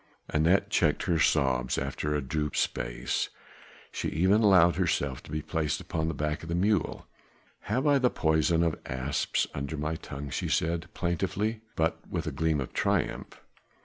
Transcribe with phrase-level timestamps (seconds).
[0.33, 3.29] Anat checked her sobs after a due space;
[3.91, 7.05] she even allowed herself to be placed upon the back of the mule.
[7.65, 12.31] "Have I the poison of asps under my tongue?" she said plaintively, but with a
[12.31, 13.43] gleam of triumph.